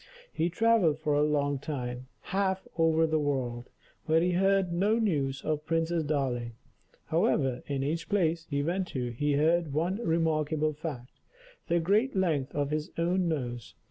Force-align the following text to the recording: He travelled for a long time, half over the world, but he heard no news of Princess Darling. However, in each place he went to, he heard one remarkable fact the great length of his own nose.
He 0.33 0.49
travelled 0.49 0.97
for 0.97 1.13
a 1.13 1.21
long 1.21 1.59
time, 1.59 2.07
half 2.21 2.67
over 2.75 3.05
the 3.05 3.19
world, 3.19 3.69
but 4.07 4.23
he 4.23 4.31
heard 4.31 4.73
no 4.73 4.97
news 4.97 5.43
of 5.43 5.67
Princess 5.67 6.03
Darling. 6.03 6.53
However, 7.05 7.61
in 7.67 7.83
each 7.83 8.09
place 8.09 8.47
he 8.49 8.63
went 8.63 8.87
to, 8.87 9.11
he 9.11 9.33
heard 9.33 9.73
one 9.73 9.97
remarkable 9.97 10.73
fact 10.73 11.19
the 11.67 11.79
great 11.79 12.15
length 12.15 12.51
of 12.55 12.71
his 12.71 12.89
own 12.97 13.27
nose. 13.27 13.75